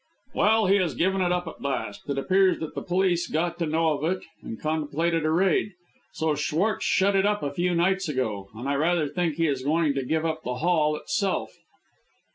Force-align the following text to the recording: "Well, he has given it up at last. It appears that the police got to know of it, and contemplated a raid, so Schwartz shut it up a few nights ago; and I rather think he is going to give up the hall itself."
"Well, 0.33 0.65
he 0.65 0.77
has 0.77 0.95
given 0.95 1.21
it 1.21 1.31
up 1.31 1.45
at 1.47 1.61
last. 1.61 2.09
It 2.09 2.17
appears 2.17 2.57
that 2.57 2.73
the 2.73 2.81
police 2.81 3.27
got 3.27 3.59
to 3.59 3.67
know 3.67 3.93
of 3.99 4.03
it, 4.11 4.23
and 4.41 4.59
contemplated 4.59 5.23
a 5.25 5.29
raid, 5.29 5.73
so 6.13 6.33
Schwartz 6.33 6.83
shut 6.85 7.15
it 7.15 7.23
up 7.27 7.43
a 7.43 7.53
few 7.53 7.75
nights 7.75 8.09
ago; 8.09 8.49
and 8.55 8.67
I 8.67 8.73
rather 8.73 9.07
think 9.07 9.35
he 9.35 9.45
is 9.45 9.61
going 9.63 9.93
to 9.93 10.03
give 10.03 10.25
up 10.25 10.41
the 10.41 10.55
hall 10.55 10.95
itself." 10.95 11.55